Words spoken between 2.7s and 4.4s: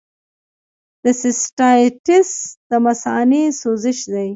مثانې سوزش دی.